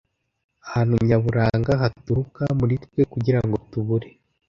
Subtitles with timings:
[0.67, 4.09] Ahantu nyaburanga haturuka muri twe kugirango tubure